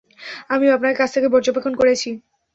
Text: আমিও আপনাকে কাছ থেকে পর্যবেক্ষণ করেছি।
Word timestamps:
আমিও 0.49 0.75
আপনাকে 0.75 0.99
কাছ 0.99 1.09
থেকে 1.15 1.27
পর্যবেক্ষণ 1.33 1.73
করেছি। 1.77 2.09